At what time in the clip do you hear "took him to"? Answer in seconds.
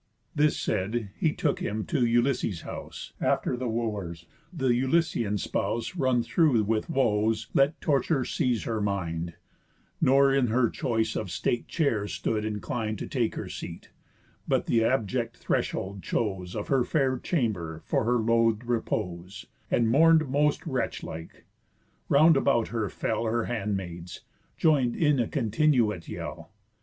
1.31-2.03